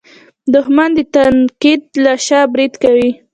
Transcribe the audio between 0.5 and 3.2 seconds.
دښمن د تنقید له شا برید کوي